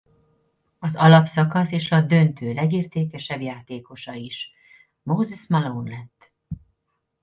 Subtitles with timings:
[0.79, 4.51] Az alapszakasz és a döntő legértékesebb játékosa is
[5.03, 6.31] Moses Malone lett.